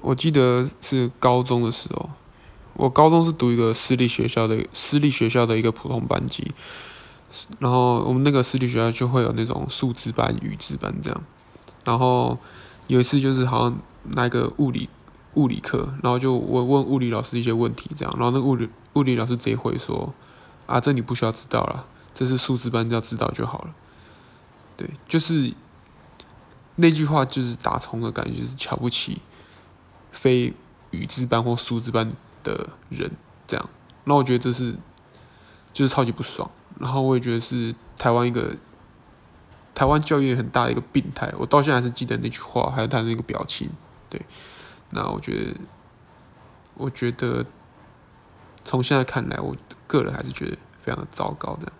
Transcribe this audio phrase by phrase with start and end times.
[0.00, 2.10] 我记得是高中的时候，
[2.74, 6.52] 我高中是读一个私立学校的私立学校的一个普通班级，
[7.58, 11.24] 然后我们那个私立学校就会有那种数资班、语资班这样。
[11.84, 12.38] 然后
[12.86, 13.78] 有一次就是好像
[14.10, 14.88] 那个物理
[15.34, 20.12] 物理课，然后就我问物理老师一些问题这样，然后那个物理物理老师直接回说
[20.66, 23.74] ：“啊，这你不需要知道了，这是数资班，要知道就好了。”
[24.76, 25.52] 对，就是
[26.76, 29.20] 那句话就是打从的感觉，就是瞧不起
[30.22, 30.54] 非
[30.92, 32.12] 语资班或数资班
[32.44, 33.10] 的人
[33.48, 33.70] 这样。
[34.04, 34.76] 那我觉得这是
[35.72, 38.54] 就是超级不爽，然后我也觉得是台湾一个。
[39.74, 43.70] 台湾教育很大的一个病态，我到现在还是记得那句话，还有他那个表情。
[44.10, 44.20] 对，
[44.90, 45.60] 那我觉得，
[46.74, 47.46] 我觉得
[48.62, 51.72] 从现在看来，我个人还是觉得非常的糟糕的。